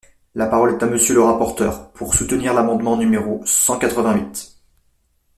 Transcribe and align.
La 0.33 0.47
parole 0.47 0.71
est 0.71 0.81
à 0.83 0.87
Monsieur 0.87 1.13
le 1.13 1.21
rapporteur, 1.21 1.91
pour 1.91 2.15
soutenir 2.15 2.55
l’amendement 2.55 2.97
numéro 2.97 3.39
cent 3.45 3.77
quatre-vingt-huit. 3.77 4.55